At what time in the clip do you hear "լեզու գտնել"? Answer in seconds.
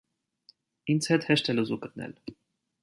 1.59-2.19